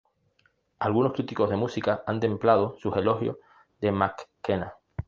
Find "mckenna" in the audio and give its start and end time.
3.91-4.73